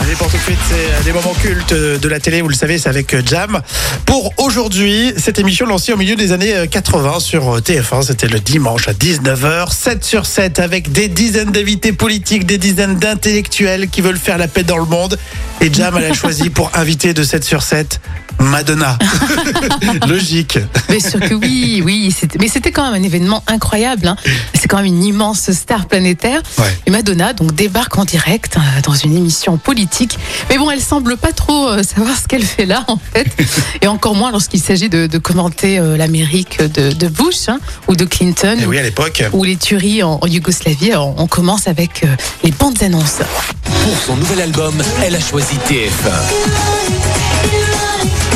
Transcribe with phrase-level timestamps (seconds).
[0.00, 2.78] Allez, pour tout de suite, c'est des moments cultes de la télé, vous le savez,
[2.78, 3.60] c'est avec Jam.
[4.06, 8.88] Pour aujourd'hui, cette émission lancée au milieu des années 80 sur TF1, c'était le dimanche
[8.88, 14.18] à 19h, 7 sur 7, avec des dizaines d'invités politiques, des dizaines d'intellectuels qui veulent
[14.18, 15.18] faire la paix dans le monde.
[15.60, 18.00] Et Jam, elle a choisi pour inviter de 7 sur 7
[18.40, 18.96] Madonna.
[20.08, 20.60] Logique.
[20.90, 22.14] Mais sûr que oui, oui.
[22.38, 24.06] Mais c'était quand même un événement incroyable.
[24.06, 24.16] hein.
[24.54, 26.40] C'est quand même une immense star planétaire.
[26.56, 26.78] Ouais.
[26.86, 29.87] Et Madonna donc débarque en direct euh, dans une émission politique.
[30.48, 33.26] Mais bon, elle semble pas trop euh, savoir ce qu'elle fait là en fait.
[33.82, 37.96] Et encore moins lorsqu'il s'agit de, de commenter euh, l'Amérique de, de Bush hein, ou
[37.96, 38.56] de Clinton.
[38.60, 39.24] Et oui, à l'époque.
[39.32, 40.92] Ou les tueries en, en Yougoslavie.
[40.92, 42.08] Alors, on commence avec euh,
[42.44, 43.18] les bandes annonces.
[43.84, 44.74] Pour son nouvel album,
[45.04, 46.78] elle a choisi TF1.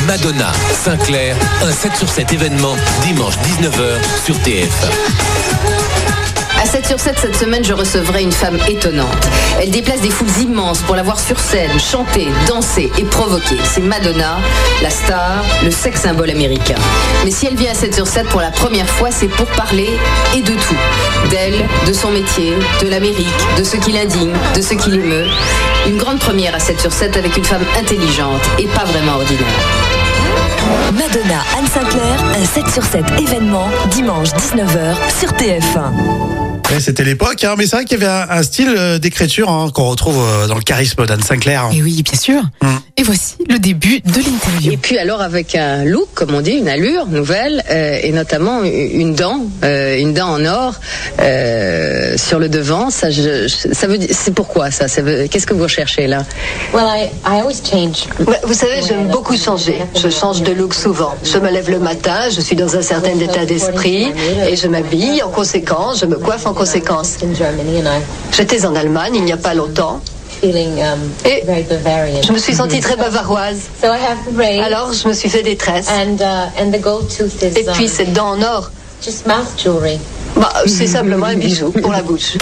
[0.07, 0.53] Madonna,
[0.85, 5.72] Sinclair, un 7 sur 7 événement, dimanche 19h sur TF1.
[6.73, 9.29] À 7 sur 7 cette semaine, je recevrai une femme étonnante.
[9.61, 13.59] Elle déplace des foules immenses pour la voir sur scène, chanter, danser et provoquer.
[13.63, 14.39] C'est Madonna,
[14.81, 16.77] la star, le sex symbole américain.
[17.27, 19.91] Mais si elle vient à 7 sur 7 pour la première fois, c'est pour parler
[20.35, 21.29] et de tout.
[21.29, 25.27] D'elle, de son métier, de l'Amérique, de ce qui l'indigne, de ce qui l'émeut.
[25.87, 30.52] Une grande première à 7 sur 7 avec une femme intelligente et pas vraiment ordinaire.
[30.93, 35.93] Madonna, Anne Sinclair, un 7 sur 7 événement, dimanche 19h sur TF1.
[36.71, 39.51] Ouais, c'était l'époque, hein, mais c'est vrai qu'il y avait un, un style euh, d'écriture
[39.51, 41.69] hein, qu'on retrouve euh, dans le charisme d'Anne Sinclair.
[41.73, 42.43] Et oui, bien sûr.
[42.63, 42.81] Hum.
[42.99, 44.71] Et voici le début de l'interview.
[44.73, 48.63] Et puis alors avec un look, comme on dit, une allure nouvelle, euh, et notamment
[48.65, 50.75] une dent, euh, une dent en or
[51.19, 52.91] euh, sur le devant.
[52.91, 56.23] Ça, je, je- ça veut dire, c'est pourquoi ça, Qu'est-ce que vous recherchez là?
[56.75, 58.05] Well, I, I always change.
[58.29, 59.79] Ouais, Vous savez, j'aime beaucoup changer.
[59.97, 61.15] Je change de look souvent.
[61.25, 64.13] Je me lève le matin, je suis dans un certain état d'esprit
[64.47, 67.17] et je m'habille en conséquence, je me coiffe en conséquence.
[68.37, 70.01] J'étais en Allemagne il n'y a pas longtemps.
[70.43, 72.21] Feeling um, Et very Bavarian.
[72.23, 73.69] je me suis sentie très bavaroise.
[73.81, 75.89] So I have the braid, Alors, je me suis fait des tresses.
[75.89, 78.71] and uh, and the gold tooth is Et puis, um, cette dent en or,
[79.05, 79.99] just mouth jewelry.
[80.37, 82.37] bah, c'est simplement un bijou pour la bouche.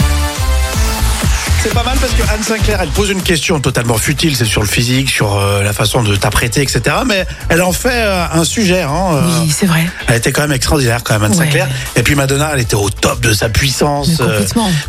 [1.63, 4.63] C'est pas mal parce que Anne Sinclair, elle pose une question totalement futile, c'est sur
[4.63, 6.81] le physique, sur euh, la façon de t'apprêter, etc.
[7.07, 8.81] Mais elle en fait euh, un sujet.
[8.81, 9.87] Hein, euh, Oui, c'est vrai.
[10.07, 11.45] Elle était quand même extraordinaire, quand même, Anne Ouais.
[11.45, 11.69] Sinclair.
[11.97, 14.23] Et puis Madonna, elle était au top de sa puissance,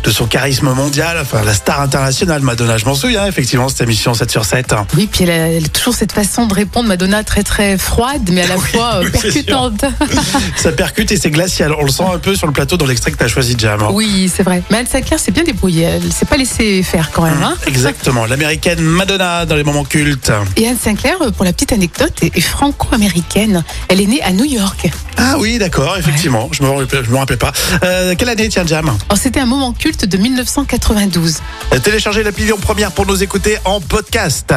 [0.02, 2.78] de son charisme mondial, enfin la star internationale, Madonna.
[2.78, 4.74] Je m'en souviens, effectivement, cette émission 7 sur 7.
[4.96, 8.30] Oui, puis elle a, elle a toujours cette façon de répondre, Madonna, très très froide,
[8.32, 9.84] mais à la fois oui, percutante.
[10.56, 11.74] Ça percute et c'est glacial.
[11.78, 13.82] On le sent un peu sur le plateau dans l'extrait que tu as choisi, Jam.
[13.92, 14.62] oui, c'est vrai.
[14.70, 15.82] Mais Anne Sinclair s'est bien débrouillée.
[15.82, 17.42] Elle s'est pas laissée faire quand même.
[17.42, 17.56] hein.
[17.66, 20.30] Exactement, l'américaine Madonna dans les moments cultes.
[20.56, 23.64] Et Anne Sinclair, euh, pour la petite anecdote, est franco-américaine.
[23.88, 24.88] Elle est née à New York.
[25.16, 27.52] Ah oui, d'accord, effectivement, je me rappelais, je me rappelais pas.
[27.84, 28.88] Euh, quelle année, tiens, Jam?
[28.88, 31.38] Alors, C'était un moment culte de 1992.
[31.72, 34.54] Euh, Téléchargez l'appli Lyon Première pour nous écouter en podcast.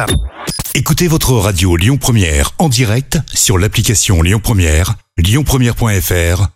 [0.74, 6.55] Écoutez votre radio Lyon Première en direct sur l'application Lyon Première, lyonpremière.fr